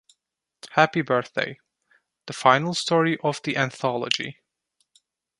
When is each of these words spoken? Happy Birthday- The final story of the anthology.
Happy 0.71 1.03
Birthday- 1.03 1.59
The 2.25 2.33
final 2.33 2.73
story 2.73 3.19
of 3.23 3.39
the 3.43 3.55
anthology. 3.55 4.39